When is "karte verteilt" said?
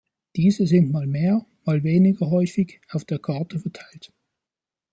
3.19-4.11